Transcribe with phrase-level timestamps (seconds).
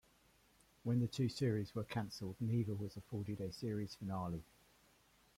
[0.81, 4.41] When the two series were canceled, neither was afforded a series finale.